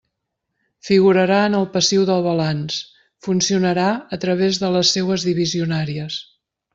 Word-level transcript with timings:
Figurarà 0.87 1.41
en 1.49 1.57
el 1.57 1.67
passiu 1.75 2.07
del 2.11 2.23
balanç, 2.29 2.77
funcionarà 3.29 3.85
a 4.17 4.23
través 4.27 4.61
de 4.65 4.71
les 4.77 4.95
seues 4.99 5.27
divisionàries. 5.33 6.19